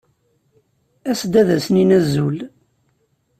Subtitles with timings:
[1.09, 2.37] As-d ad asen-nini azul.